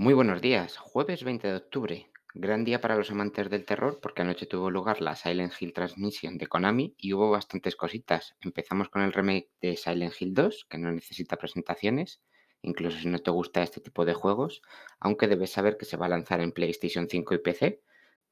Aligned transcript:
Muy 0.00 0.14
buenos 0.14 0.40
días, 0.40 0.78
jueves 0.78 1.24
20 1.24 1.46
de 1.46 1.56
octubre. 1.56 2.10
Gran 2.32 2.64
día 2.64 2.80
para 2.80 2.96
los 2.96 3.10
amantes 3.10 3.50
del 3.50 3.66
terror 3.66 3.98
porque 4.00 4.22
anoche 4.22 4.46
tuvo 4.46 4.70
lugar 4.70 5.02
la 5.02 5.14
Silent 5.14 5.52
Hill 5.60 5.74
Transmission 5.74 6.38
de 6.38 6.46
Konami 6.46 6.94
y 6.96 7.12
hubo 7.12 7.28
bastantes 7.30 7.76
cositas. 7.76 8.34
Empezamos 8.40 8.88
con 8.88 9.02
el 9.02 9.12
remake 9.12 9.50
de 9.60 9.76
Silent 9.76 10.14
Hill 10.18 10.32
2, 10.32 10.68
que 10.70 10.78
no 10.78 10.90
necesita 10.90 11.36
presentaciones, 11.36 12.22
incluso 12.62 12.96
si 12.96 13.08
no 13.08 13.18
te 13.18 13.30
gusta 13.30 13.62
este 13.62 13.82
tipo 13.82 14.06
de 14.06 14.14
juegos, 14.14 14.62
aunque 15.00 15.28
debes 15.28 15.52
saber 15.52 15.76
que 15.76 15.84
se 15.84 15.98
va 15.98 16.06
a 16.06 16.08
lanzar 16.08 16.40
en 16.40 16.52
PlayStation 16.52 17.06
5 17.06 17.34
y 17.34 17.38
PC. 17.40 17.82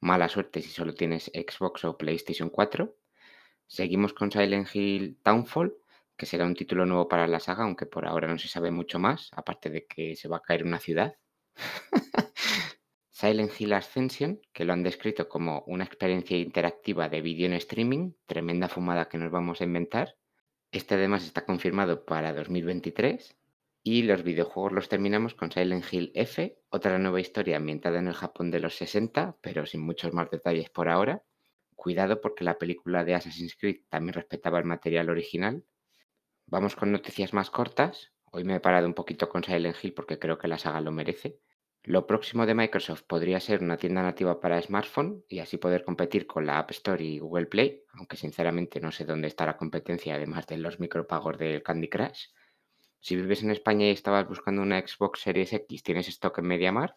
Mala 0.00 0.30
suerte 0.30 0.62
si 0.62 0.70
solo 0.70 0.94
tienes 0.94 1.30
Xbox 1.34 1.84
o 1.84 1.98
PlayStation 1.98 2.48
4. 2.48 2.96
Seguimos 3.66 4.14
con 4.14 4.32
Silent 4.32 4.74
Hill 4.74 5.18
Townfall, 5.22 5.76
que 6.16 6.24
será 6.24 6.46
un 6.46 6.54
título 6.54 6.86
nuevo 6.86 7.08
para 7.08 7.26
la 7.26 7.40
saga, 7.40 7.64
aunque 7.64 7.84
por 7.84 8.06
ahora 8.06 8.26
no 8.26 8.38
se 8.38 8.48
sabe 8.48 8.70
mucho 8.70 8.98
más, 8.98 9.28
aparte 9.36 9.68
de 9.68 9.84
que 9.86 10.16
se 10.16 10.28
va 10.28 10.38
a 10.38 10.42
caer 10.42 10.64
una 10.64 10.78
ciudad. 10.78 11.18
Silent 13.11 13.51
Hill 13.59 13.73
Ascension, 13.73 14.41
que 14.52 14.64
lo 14.64 14.73
han 14.73 14.84
descrito 14.84 15.28
como 15.28 15.65
una 15.66 15.84
experiencia 15.84 16.37
interactiva 16.37 17.09
de 17.09 17.20
vídeo 17.20 17.46
en 17.46 17.55
streaming, 17.55 18.12
tremenda 18.27 18.69
fumada 18.69 19.09
que 19.09 19.19
nos 19.19 19.32
vamos 19.32 19.60
a 19.60 19.65
inventar. 19.65 20.16
Este 20.70 20.95
además 20.95 21.24
está 21.24 21.45
confirmado 21.45 22.05
para 22.05 22.32
2023. 22.32 23.37
Y 23.82 24.02
los 24.02 24.23
videojuegos 24.23 24.73
los 24.73 24.88
terminamos 24.88 25.34
con 25.34 25.51
Silent 25.51 25.84
Hill 25.92 26.12
F, 26.15 26.60
otra 26.68 26.98
nueva 26.98 27.20
historia 27.20 27.56
ambientada 27.56 27.98
en 27.98 28.06
el 28.06 28.15
Japón 28.15 28.51
de 28.51 28.60
los 28.60 28.77
60, 28.77 29.38
pero 29.40 29.66
sin 29.66 29.80
muchos 29.80 30.12
más 30.12 30.30
detalles 30.30 30.68
por 30.70 30.88
ahora. 30.88 31.23
Cuidado 31.74 32.20
porque 32.20 32.45
la 32.45 32.59
película 32.59 33.04
de 33.04 33.15
Assassin's 33.15 33.56
Creed 33.56 33.82
también 33.88 34.15
respetaba 34.15 34.59
el 34.59 34.65
material 34.65 35.10
original. 35.10 35.65
Vamos 36.46 36.77
con 36.77 36.93
noticias 36.93 37.32
más 37.32 37.51
cortas. 37.51 38.12
Hoy 38.30 38.45
me 38.45 38.56
he 38.56 38.60
parado 38.60 38.87
un 38.87 38.95
poquito 38.95 39.29
con 39.29 39.43
Silent 39.43 39.77
Hill 39.82 39.95
porque 39.95 40.18
creo 40.18 40.38
que 40.38 40.48
la 40.48 40.59
saga 40.59 40.80
lo 40.80 40.93
merece. 40.93 41.40
Lo 41.84 42.06
próximo 42.06 42.45
de 42.45 42.55
Microsoft 42.55 43.05
podría 43.05 43.41
ser 43.41 43.62
una 43.62 43.77
tienda 43.77 44.02
nativa 44.02 44.41
para 44.41 44.60
smartphone 44.60 45.24
y 45.29 45.38
así 45.38 45.57
poder 45.57 45.84
competir 45.84 46.26
con 46.26 46.45
la 46.45 46.59
App 46.59 46.73
Store 46.73 47.02
y 47.02 47.18
Google 47.18 47.46
Play, 47.46 47.82
aunque 47.93 48.16
sinceramente 48.16 48.80
no 48.80 48.93
sé 48.93 49.04
dónde 49.04 49.29
está 49.29 49.46
la 49.46 49.57
competencia 49.57 50.15
además 50.15 50.46
de 50.46 50.59
los 50.59 50.80
micropagos 50.80 51.38
del 51.38 51.62
Candy 51.62 51.88
Crush. 51.88 52.26
Si 53.01 53.16
vives 53.16 53.43
en 53.43 53.52
España 53.52 53.87
y 53.87 53.90
estabas 53.90 54.29
buscando 54.29 54.60
una 54.60 54.80
Xbox 54.80 55.21
Series 55.21 55.52
X, 55.52 55.82
¿tienes 55.82 56.09
stock 56.09 56.38
en 56.38 56.46
MediaMar? 56.46 56.96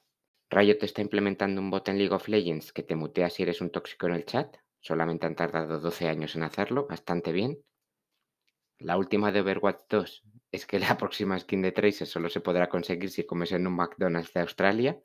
Riot 0.49 0.79
está 0.81 1.01
implementando 1.01 1.61
un 1.61 1.69
bot 1.69 1.87
en 1.87 1.97
League 1.97 2.13
of 2.13 2.27
Legends 2.27 2.73
que 2.73 2.83
te 2.83 2.95
mutea 2.95 3.29
si 3.29 3.43
eres 3.43 3.61
un 3.61 3.69
tóxico 3.69 4.07
en 4.07 4.15
el 4.15 4.25
chat. 4.25 4.57
Solamente 4.81 5.27
han 5.27 5.35
tardado 5.35 5.79
12 5.79 6.09
años 6.09 6.35
en 6.35 6.43
hacerlo, 6.43 6.87
bastante 6.87 7.31
bien. 7.31 7.59
La 8.79 8.97
última 8.97 9.31
de 9.31 9.41
Overwatch 9.41 9.83
2 9.87 10.23
es 10.51 10.65
que 10.65 10.79
la 10.79 10.97
próxima 10.97 11.39
skin 11.39 11.61
de 11.61 11.71
Tracer 11.71 12.07
solo 12.07 12.29
se 12.29 12.41
podrá 12.41 12.67
conseguir 12.69 13.09
si 13.09 13.25
comes 13.25 13.51
en 13.51 13.67
un 13.67 13.75
McDonald's 13.75 14.33
de 14.33 14.41
Australia. 14.41 14.99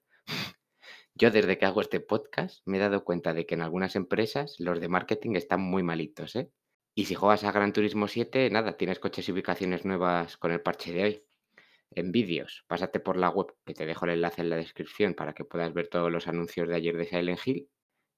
Yo 1.14 1.30
desde 1.30 1.56
que 1.56 1.64
hago 1.64 1.80
este 1.80 2.00
podcast 2.00 2.60
me 2.66 2.76
he 2.76 2.80
dado 2.80 3.04
cuenta 3.04 3.32
de 3.32 3.46
que 3.46 3.54
en 3.54 3.62
algunas 3.62 3.96
empresas 3.96 4.56
los 4.58 4.80
de 4.80 4.88
marketing 4.88 5.36
están 5.36 5.60
muy 5.60 5.82
malitos, 5.82 6.36
¿eh? 6.36 6.50
Y 6.94 7.04
si 7.04 7.14
juegas 7.14 7.44
a 7.44 7.52
Gran 7.52 7.72
Turismo 7.72 8.08
7, 8.08 8.48
nada, 8.50 8.76
tienes 8.76 8.98
coches 8.98 9.28
y 9.28 9.32
ubicaciones 9.32 9.84
nuevas 9.84 10.36
con 10.38 10.50
el 10.50 10.62
parche 10.62 10.92
de 10.92 11.04
hoy. 11.04 11.24
En 11.90 12.10
vídeos, 12.10 12.64
pásate 12.66 13.00
por 13.00 13.16
la 13.16 13.28
web, 13.28 13.54
que 13.64 13.74
te 13.74 13.86
dejo 13.86 14.06
el 14.06 14.12
enlace 14.12 14.40
en 14.40 14.50
la 14.50 14.56
descripción 14.56 15.14
para 15.14 15.34
que 15.34 15.44
puedas 15.44 15.72
ver 15.72 15.88
todos 15.88 16.10
los 16.10 16.26
anuncios 16.26 16.68
de 16.68 16.74
ayer 16.74 16.96
de 16.96 17.06
Silent 17.06 17.40
Hill. 17.44 17.68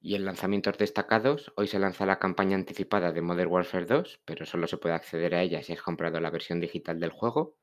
Y 0.01 0.15
en 0.15 0.25
lanzamientos 0.25 0.79
destacados, 0.79 1.53
hoy 1.57 1.67
se 1.67 1.81
lanza 1.81 2.07
la 2.07 2.21
campaña 2.21 2.55
anticipada 2.55 3.11
de 3.11 3.21
Modern 3.21 3.51
Warfare 3.51 3.85
2, 3.85 4.21
pero 4.25 4.47
solo 4.47 4.69
se 4.69 4.77
puede 4.77 4.95
acceder 4.95 5.35
a 5.35 5.43
ella 5.43 5.63
si 5.63 5.73
has 5.73 5.83
comprado 5.83 6.21
la 6.21 6.31
versión 6.31 6.61
digital 6.61 7.01
del 7.01 7.11
juego. 7.11 7.57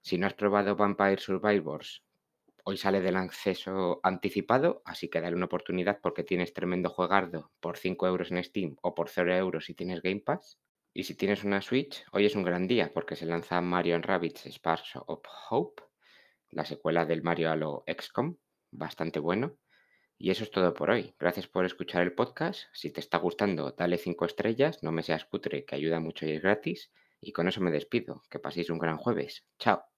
Si 0.00 0.18
no 0.18 0.28
has 0.28 0.34
probado 0.34 0.76
Vampire 0.76 1.18
Survivors, 1.18 2.04
hoy 2.62 2.76
sale 2.76 3.00
del 3.00 3.16
acceso 3.16 3.98
anticipado, 4.04 4.82
así 4.84 5.08
que 5.08 5.20
dale 5.20 5.34
una 5.34 5.46
oportunidad 5.46 5.98
porque 6.00 6.22
tienes 6.22 6.52
tremendo 6.52 6.90
juegardo 6.90 7.50
por 7.58 7.76
5 7.76 8.06
euros 8.06 8.30
en 8.30 8.44
Steam 8.44 8.76
o 8.80 8.94
por 8.94 9.08
0 9.08 9.34
euros 9.34 9.64
si 9.64 9.74
tienes 9.74 10.00
Game 10.00 10.20
Pass. 10.20 10.60
Y 10.94 11.04
si 11.04 11.16
tienes 11.16 11.42
una 11.42 11.60
Switch, 11.60 12.04
hoy 12.12 12.26
es 12.26 12.36
un 12.36 12.44
gran 12.44 12.68
día 12.68 12.92
porque 12.94 13.16
se 13.16 13.26
lanza 13.26 13.60
Mario 13.60 14.00
Rabbids 14.00 14.46
Sparks 14.46 14.92
of 15.06 15.22
Hope, 15.50 15.82
la 16.50 16.64
secuela 16.64 17.04
del 17.04 17.22
Mario 17.22 17.50
a 17.50 17.56
lo 17.56 17.84
XCOM, 17.86 18.36
bastante 18.70 19.18
bueno. 19.18 19.56
Y 20.18 20.30
eso 20.30 20.42
es 20.44 20.50
todo 20.50 20.74
por 20.74 20.90
hoy. 20.90 21.14
Gracias 21.18 21.46
por 21.46 21.64
escuchar 21.64 22.02
el 22.02 22.12
podcast. 22.12 22.62
Si 22.72 22.90
te 22.90 23.00
está 23.00 23.18
gustando, 23.18 23.70
dale 23.70 23.98
5 23.98 24.24
estrellas, 24.26 24.82
no 24.82 24.90
me 24.90 25.02
seas 25.04 25.24
cutre, 25.24 25.64
que 25.64 25.76
ayuda 25.76 26.00
mucho 26.00 26.26
y 26.26 26.32
es 26.32 26.42
gratis. 26.42 26.90
Y 27.20 27.32
con 27.32 27.48
eso 27.48 27.60
me 27.60 27.70
despido. 27.70 28.22
Que 28.28 28.38
paséis 28.38 28.70
un 28.70 28.78
gran 28.78 28.96
jueves. 28.96 29.44
Chao. 29.58 29.97